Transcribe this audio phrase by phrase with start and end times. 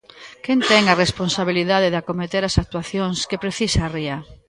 [0.45, 4.17] Quen ten a responsabilidade de acometer as actuacións que precisa a ría?